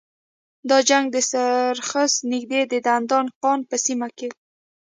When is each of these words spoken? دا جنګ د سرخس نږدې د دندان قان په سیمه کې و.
دا 0.69 0.77
جنګ 0.89 1.05
د 1.11 1.17
سرخس 1.31 2.13
نږدې 2.31 2.61
د 2.71 2.73
دندان 2.87 3.25
قان 3.41 3.59
په 3.69 3.75
سیمه 3.85 4.07
کې 4.17 4.27
و. 4.29 4.35